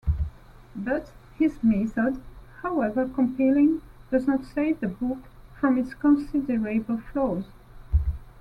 [0.75, 2.19] But his method,
[2.63, 5.19] however compelling, does not save the book
[5.59, 7.45] from its considerable flaws.